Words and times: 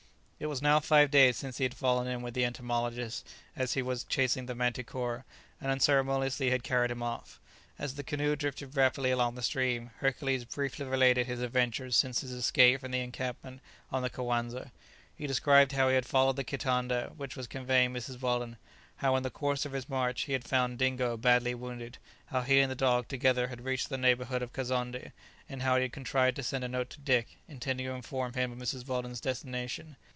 It 0.43 0.47
was 0.49 0.59
now 0.59 0.79
five 0.79 1.11
days 1.11 1.37
since 1.37 1.59
he 1.59 1.65
had 1.65 1.75
fallen 1.75 2.07
in 2.07 2.23
with 2.23 2.33
the 2.33 2.45
entomologist 2.45 3.29
as 3.55 3.73
he 3.75 3.83
was 3.83 4.05
chasing 4.05 4.47
the 4.47 4.55
manticora, 4.55 5.23
and 5.61 5.69
unceremoniously 5.69 6.49
had 6.49 6.63
carried 6.63 6.89
him 6.89 7.03
off. 7.03 7.39
As 7.77 7.93
the 7.93 8.01
canoe 8.03 8.35
drifted 8.35 8.75
rapidly 8.75 9.11
along 9.11 9.35
the 9.35 9.43
stream, 9.43 9.91
Hercules 9.99 10.45
briefly 10.45 10.87
related 10.87 11.27
his 11.27 11.41
adventures 11.41 11.95
since 11.95 12.21
his 12.21 12.31
escape 12.31 12.79
from 12.81 12.89
the 12.89 13.01
encampment 13.01 13.61
on 13.91 14.01
the 14.01 14.09
Coanza. 14.09 14.71
He 15.15 15.27
described 15.27 15.73
how 15.73 15.89
he 15.89 15.93
had 15.93 16.07
followed 16.07 16.37
the 16.37 16.43
kitanda 16.43 17.11
which 17.17 17.35
was 17.35 17.45
conveying 17.45 17.93
Mrs. 17.93 18.19
Weldon; 18.19 18.57
how 18.95 19.15
in 19.17 19.21
the 19.21 19.29
course 19.29 19.63
of 19.67 19.73
his 19.73 19.87
march 19.87 20.21
he 20.23 20.33
had 20.33 20.43
found 20.43 20.79
Dingo 20.79 21.17
badly 21.17 21.53
wounded; 21.53 21.99
how 22.25 22.41
he 22.41 22.61
and 22.61 22.71
the 22.71 22.75
dog 22.75 23.07
together 23.07 23.49
had 23.49 23.63
reached 23.63 23.89
the 23.89 23.95
neighbourhood 23.99 24.41
of 24.41 24.53
Kazonndé, 24.53 25.11
and 25.47 25.61
how 25.61 25.75
he 25.75 25.83
had 25.83 25.93
contrived 25.93 26.37
to 26.37 26.41
send 26.43 26.63
a 26.63 26.67
note 26.67 26.89
to 26.89 26.99
Dick, 26.99 27.37
intending 27.47 27.85
to 27.85 27.93
inform 27.93 28.33
him 28.33 28.51
of 28.51 28.57
Mrs. 28.57 28.87
Weldon's 28.87 29.21
destination. 29.21 29.97